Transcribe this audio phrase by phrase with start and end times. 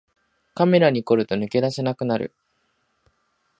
[0.55, 2.33] カメラに凝ると抜け出せなくなる